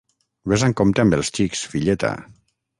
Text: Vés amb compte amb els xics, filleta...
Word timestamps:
Vés 0.53 0.65
amb 0.67 0.77
compte 0.81 1.05
amb 1.05 1.17
els 1.19 1.31
xics, 1.37 1.63
filleta... 1.77 2.15